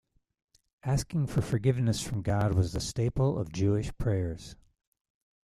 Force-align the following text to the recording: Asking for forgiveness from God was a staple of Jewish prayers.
Asking 0.83 1.27
for 1.27 1.41
forgiveness 1.41 2.01
from 2.01 2.23
God 2.23 2.55
was 2.55 2.73
a 2.73 2.79
staple 2.79 3.37
of 3.37 3.51
Jewish 3.53 3.95
prayers. 3.99 4.55